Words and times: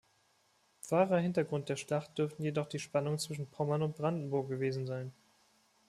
Wahrer 0.89 1.19
Hintergrund 1.19 1.69
der 1.69 1.75
Schlacht 1.75 2.17
dürften 2.17 2.41
jedoch 2.41 2.65
die 2.65 2.79
Spannungen 2.79 3.19
zwischen 3.19 3.45
Pommern 3.51 3.83
und 3.83 3.97
Brandenburg 3.97 4.49
gewesen 4.49 4.87
sein. 4.87 5.13